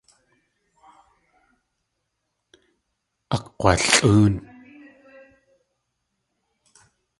Akg̲walʼóon. 3.35 4.33